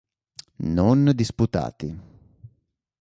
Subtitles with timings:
[0.77, 1.93] Non disputati.